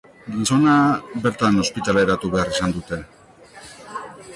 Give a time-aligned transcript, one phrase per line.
[0.35, 0.77] Gizona
[1.25, 3.03] bertan ospitaleratu behar izan dute.